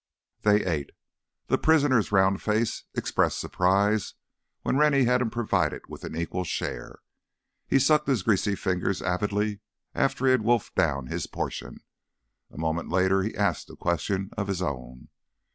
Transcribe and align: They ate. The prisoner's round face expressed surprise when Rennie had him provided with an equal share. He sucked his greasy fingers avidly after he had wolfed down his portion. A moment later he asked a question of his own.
They 0.41 0.65
ate. 0.65 0.93
The 1.45 1.59
prisoner's 1.59 2.11
round 2.11 2.41
face 2.41 2.85
expressed 2.95 3.37
surprise 3.37 4.15
when 4.63 4.75
Rennie 4.77 5.03
had 5.03 5.21
him 5.21 5.29
provided 5.29 5.83
with 5.89 6.03
an 6.03 6.15
equal 6.15 6.43
share. 6.43 7.01
He 7.67 7.77
sucked 7.77 8.07
his 8.07 8.23
greasy 8.23 8.55
fingers 8.55 9.03
avidly 9.03 9.59
after 9.93 10.25
he 10.25 10.31
had 10.31 10.41
wolfed 10.41 10.73
down 10.73 11.05
his 11.05 11.27
portion. 11.27 11.83
A 12.49 12.57
moment 12.57 12.89
later 12.89 13.21
he 13.21 13.35
asked 13.37 13.69
a 13.69 13.75
question 13.75 14.31
of 14.35 14.47
his 14.47 14.63
own. 14.63 15.09